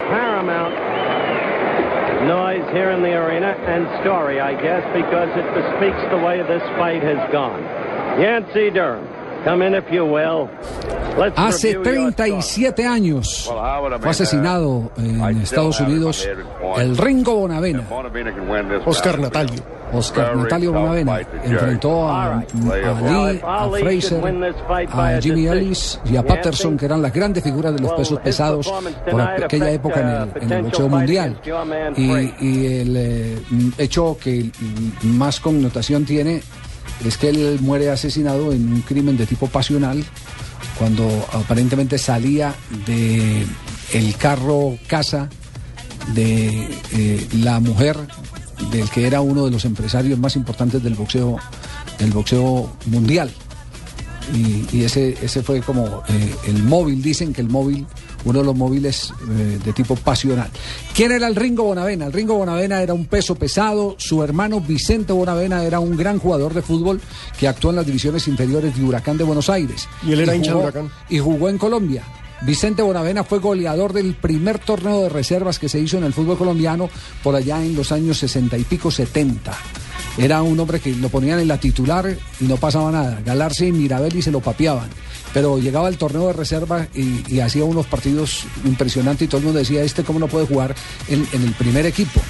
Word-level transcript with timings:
Paramount 0.00 0.74
noise 2.26 2.64
here 2.72 2.90
in 2.90 3.02
the 3.02 3.12
arena 3.12 3.48
and 3.68 3.84
story, 4.00 4.40
I 4.40 4.54
guess, 4.54 4.82
because 4.96 5.28
it 5.36 5.44
bespeaks 5.52 6.00
the 6.10 6.16
way 6.18 6.40
this 6.42 6.62
fight 6.78 7.02
has 7.02 7.18
gone. 7.30 7.62
Yancey 8.18 8.70
Durham, 8.70 9.06
come 9.44 9.62
in 9.62 9.74
if 9.74 9.90
you 9.90 10.04
will. 10.04 10.48
Let's 11.18 11.36
Hace 11.36 11.76
review 11.76 12.02
your 12.02 12.12
37 12.12 12.86
años 12.86 13.50
fue 14.00 14.10
asesinado 14.10 14.92
en 14.96 15.40
Estados 15.42 15.80
Unidos 15.80 16.28
el 16.76 16.96
Ringo 16.96 17.34
Bonavena. 17.34 17.84
Oscar 18.86 19.18
Natalio. 19.18 19.62
Oscar 19.92 20.36
Natalio 20.36 20.72
Bonavena 20.72 21.20
enfrentó 21.44 22.08
a, 22.08 22.34
a 22.34 22.44
Lee, 22.44 23.40
a 23.42 23.70
Fraser, 23.70 24.22
a 24.92 25.20
Jimmy 25.20 25.46
Ellis 25.48 25.98
y 26.04 26.16
a 26.16 26.22
Patterson, 26.22 26.76
que 26.76 26.84
eran 26.84 27.02
las 27.02 27.12
grandes 27.12 27.42
figuras 27.42 27.74
de 27.74 27.80
los 27.80 27.92
pesos 27.94 28.20
pesados 28.20 28.72
por 29.10 29.20
aquella 29.20 29.70
época 29.70 30.00
en 30.00 30.08
el, 30.08 30.42
en 30.42 30.52
el 30.52 30.62
boxeo 30.64 30.88
mundial. 30.88 31.40
Y, 31.96 32.10
y 32.40 32.80
el 32.80 32.96
eh, 32.96 33.38
hecho 33.78 34.16
que 34.22 34.50
más 35.02 35.40
connotación 35.40 36.04
tiene 36.04 36.42
es 37.04 37.16
que 37.16 37.28
él 37.28 37.58
muere 37.60 37.90
asesinado 37.90 38.52
en 38.52 38.72
un 38.72 38.80
crimen 38.82 39.16
de 39.16 39.26
tipo 39.26 39.46
pasional 39.46 40.04
cuando 40.78 41.08
aparentemente 41.32 41.98
salía 41.98 42.54
de 42.86 43.46
el 43.92 44.16
carro 44.16 44.78
casa 44.86 45.28
de 46.14 46.68
eh, 46.92 47.26
la 47.38 47.60
mujer 47.60 47.96
del 48.70 48.88
que 48.90 49.06
era 49.06 49.20
uno 49.20 49.44
de 49.44 49.50
los 49.50 49.64
empresarios 49.64 50.18
más 50.18 50.36
importantes 50.36 50.82
del 50.82 50.94
boxeo 50.94 51.36
del 51.98 52.12
boxeo 52.12 52.70
mundial. 52.86 53.30
Y, 54.34 54.82
ese 54.84 55.16
ese 55.22 55.42
fue 55.42 55.60
como 55.60 56.02
eh, 56.08 56.34
el 56.46 56.62
móvil. 56.62 57.02
Dicen 57.02 57.32
que 57.32 57.40
el 57.40 57.48
móvil 57.48 57.86
uno 58.24 58.40
de 58.40 58.44
los 58.44 58.56
móviles 58.56 59.12
eh, 59.30 59.58
de 59.64 59.72
tipo 59.72 59.96
pasional. 59.96 60.50
¿Quién 60.94 61.12
era 61.12 61.26
el 61.26 61.36
Ringo 61.36 61.64
Bonavena? 61.64 62.06
El 62.06 62.12
Ringo 62.12 62.34
Bonavena 62.34 62.82
era 62.82 62.94
un 62.94 63.06
peso 63.06 63.34
pesado, 63.34 63.96
su 63.98 64.22
hermano 64.22 64.60
Vicente 64.60 65.12
Bonavena 65.12 65.64
era 65.64 65.80
un 65.80 65.96
gran 65.96 66.18
jugador 66.18 66.54
de 66.54 66.62
fútbol 66.62 67.00
que 67.38 67.48
actuó 67.48 67.70
en 67.70 67.76
las 67.76 67.86
divisiones 67.86 68.26
inferiores 68.28 68.76
de 68.76 68.84
Huracán 68.84 69.16
de 69.16 69.24
Buenos 69.24 69.50
Aires. 69.50 69.88
Y 70.06 70.12
él 70.12 70.20
era 70.20 70.34
hincha 70.34 70.52
de 70.52 70.56
Huracán. 70.58 70.90
Y 71.08 71.18
jugó 71.18 71.48
en 71.48 71.58
Colombia. 71.58 72.04
Vicente 72.42 72.82
Bonavena 72.82 73.24
fue 73.24 73.40
goleador 73.40 73.92
del 73.92 74.14
primer 74.14 74.58
torneo 74.58 75.02
de 75.02 75.08
reservas 75.08 75.58
que 75.58 75.68
se 75.68 75.80
hizo 75.80 75.98
en 75.98 76.04
el 76.04 76.12
fútbol 76.12 76.38
colombiano 76.38 76.88
por 77.22 77.34
allá 77.34 77.64
en 77.64 77.74
los 77.74 77.90
años 77.90 78.18
60 78.18 78.56
y 78.56 78.64
pico 78.64 78.90
70. 78.90 79.56
Era 80.18 80.42
un 80.42 80.58
hombre 80.58 80.80
que 80.80 80.92
lo 80.94 81.08
ponían 81.08 81.38
en 81.38 81.48
la 81.48 81.58
titular 81.58 82.06
y 82.40 82.44
no 82.44 82.56
pasaba 82.56 82.90
nada. 82.90 83.20
Galarse 83.24 83.66
y 83.66 83.72
Mirabelli 83.72 84.20
se 84.20 84.30
lo 84.32 84.40
papeaban. 84.40 84.88
Pero 85.32 85.58
llegaba 85.58 85.88
al 85.88 85.96
torneo 85.98 86.26
de 86.26 86.32
reserva 86.32 86.86
y, 86.94 87.22
y 87.32 87.40
hacía 87.40 87.64
unos 87.64 87.86
partidos 87.86 88.44
impresionantes 88.64 89.26
y 89.26 89.28
todo 89.28 89.38
el 89.38 89.44
mundo 89.44 89.58
decía, 89.60 89.82
este 89.82 90.02
cómo 90.02 90.18
no 90.18 90.26
puede 90.26 90.46
jugar 90.46 90.74
en, 91.08 91.26
en 91.32 91.42
el 91.42 91.52
primer 91.52 91.86
equipo. 91.86 92.20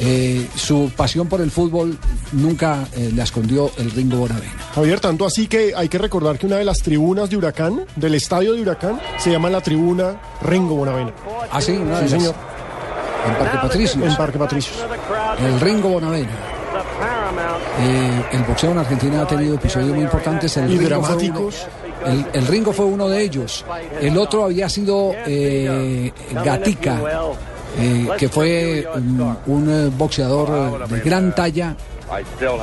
Eh, 0.00 0.46
su 0.56 0.90
pasión 0.94 1.26
por 1.28 1.40
el 1.40 1.50
fútbol 1.50 1.96
nunca 2.32 2.86
eh, 2.96 3.12
la 3.14 3.24
escondió 3.24 3.70
el 3.78 3.90
Ringo 3.92 4.18
Bonavena. 4.18 4.52
Javier, 4.74 5.00
tanto 5.00 5.24
así 5.24 5.46
que 5.46 5.72
hay 5.74 5.88
que 5.88 5.96
recordar 5.98 6.38
que 6.38 6.46
una 6.46 6.56
de 6.56 6.64
las 6.64 6.78
tribunas 6.82 7.30
de 7.30 7.36
Huracán, 7.38 7.80
del 7.94 8.14
estadio 8.14 8.52
de 8.54 8.60
Huracán, 8.62 9.00
se 9.18 9.30
llama 9.30 9.48
la 9.48 9.60
tribuna 9.62 10.20
Ringo 10.42 10.74
Bonavena. 10.76 11.12
Ah, 11.50 11.60
sí, 11.62 11.72
una 11.72 12.00
de 12.00 12.08
Sí, 12.08 12.14
las- 12.14 12.22
señor. 12.22 12.34
En 13.26 13.34
Parque 13.38 13.58
Patricios. 13.62 14.04
En 14.06 14.16
Parque 14.16 14.38
Patricios. 14.38 14.76
El 15.40 15.60
Ringo 15.60 15.88
Bonavena. 15.90 16.30
Eh, 17.80 18.24
el 18.32 18.42
boxeo 18.44 18.70
en 18.72 18.78
Argentina 18.78 19.22
ha 19.22 19.26
tenido 19.26 19.54
episodios 19.54 19.90
muy 19.90 20.04
importantes. 20.04 20.56
El 20.56 20.70
Y 20.70 20.78
Ringo 20.78 20.88
dramáticos. 20.88 21.66
uno- 22.00 22.06
el, 22.12 22.26
el 22.32 22.46
Ringo 22.46 22.72
fue 22.72 22.84
uno 22.86 23.08
de 23.08 23.22
ellos. 23.22 23.64
El 24.00 24.16
otro 24.18 24.44
había 24.44 24.68
sido 24.68 25.12
eh, 25.26 26.12
Gatica, 26.44 27.00
eh, 27.78 28.08
que 28.18 28.28
fue 28.28 28.86
un, 28.94 29.36
un, 29.46 29.70
eh, 29.70 29.90
boxeador 29.96 30.82
eh, 30.88 30.94
de 30.94 31.00
gran 31.00 31.34
talla 31.34 31.76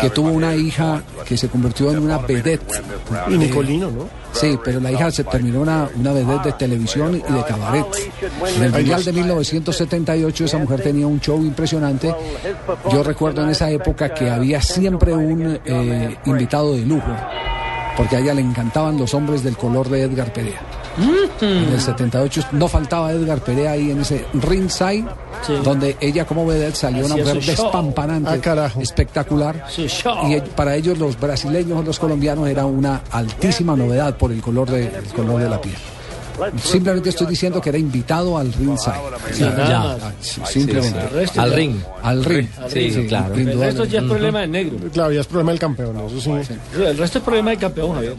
que 0.00 0.10
tuvo 0.10 0.30
una 0.30 0.54
hija 0.54 1.02
que 1.26 1.36
se 1.36 1.48
convirtió 1.48 1.90
en 1.90 1.98
una 1.98 2.18
vedette. 2.18 2.82
Y 3.28 3.36
Nicolino, 3.36 3.90
¿no? 3.90 4.08
Sí, 4.32 4.58
pero 4.64 4.80
la 4.80 4.92
hija 4.92 5.10
se 5.10 5.24
terminó 5.24 5.60
una, 5.60 5.88
una 5.94 6.12
vedette 6.12 6.44
de 6.44 6.52
televisión 6.52 7.16
y 7.16 7.32
de 7.32 7.44
cabaret. 7.44 7.86
En 8.56 8.62
el 8.64 8.72
Mundial 8.72 9.04
de 9.04 9.12
1978 9.12 10.44
esa 10.44 10.58
mujer 10.58 10.82
tenía 10.82 11.06
un 11.06 11.20
show 11.20 11.38
impresionante. 11.42 12.14
Yo 12.90 13.02
recuerdo 13.02 13.42
en 13.42 13.50
esa 13.50 13.70
época 13.70 14.12
que 14.12 14.30
había 14.30 14.60
siempre 14.62 15.12
un 15.12 15.60
eh, 15.64 16.16
invitado 16.24 16.74
de 16.74 16.84
lujo, 16.86 17.14
porque 17.96 18.16
a 18.16 18.20
ella 18.20 18.34
le 18.34 18.42
encantaban 18.42 18.98
los 18.98 19.12
hombres 19.14 19.42
del 19.42 19.56
color 19.56 19.88
de 19.88 20.02
Edgar 20.02 20.32
Perea. 20.32 20.60
En 21.40 21.72
el 21.72 21.80
78 21.80 22.42
no 22.52 22.68
faltaba 22.68 23.12
Edgar 23.12 23.40
Perea 23.40 23.72
ahí 23.72 23.90
en 23.90 24.00
ese 24.00 24.24
ringside, 24.32 25.04
donde 25.62 25.96
ella 26.00 26.24
como 26.24 26.46
vedette 26.46 26.76
salió 26.76 27.04
una 27.04 27.16
mujer 27.16 27.40
despampanante, 27.42 28.40
Ah, 28.46 28.70
espectacular. 28.80 29.66
Y 29.76 30.40
para 30.54 30.74
ellos 30.76 30.98
los 30.98 31.18
brasileños 31.18 31.80
o 31.80 31.82
los 31.82 31.98
colombianos 31.98 32.48
era 32.48 32.64
una 32.64 33.02
altísima 33.10 33.76
novedad 33.76 34.16
por 34.16 34.32
el 34.32 34.40
color 34.40 34.70
de, 34.70 34.86
el 34.86 35.04
color 35.14 35.40
de 35.42 35.50
la 35.50 35.60
piel. 35.60 35.76
Simplemente 36.62 37.10
estoy 37.10 37.26
diciendo 37.26 37.60
que 37.60 37.70
era 37.70 37.78
invitado 37.78 38.36
al 38.36 38.52
ringside. 38.52 38.94
Sí, 39.32 39.40
ya. 39.40 39.96
sí, 40.20 40.66
Al 41.36 41.52
ring. 41.52 41.76
Al 42.02 42.24
ring. 42.24 42.48
Sí, 42.68 43.06
claro. 43.08 43.34
El 43.34 43.58
resto 43.58 43.84
ya 43.84 44.00
es 44.00 44.04
problema 44.06 44.40
de 44.40 44.48
negro. 44.48 44.78
Claro, 44.92 45.12
ya 45.12 45.20
es 45.20 45.26
problema 45.26 45.52
del 45.52 45.60
campeón, 45.60 45.96
eso 46.06 46.20
sí. 46.20 46.30
El 46.78 46.98
resto 46.98 47.18
es 47.18 47.24
problema 47.24 47.50
de 47.50 47.56
campeón, 47.56 47.94
Javier. 47.94 48.16